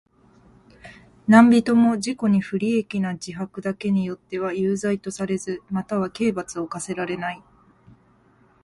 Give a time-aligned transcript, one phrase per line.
[1.27, 7.43] 何人（なんびと）も自己に不利益な自白だけによっては有罪とされず、または刑罰を科せられない。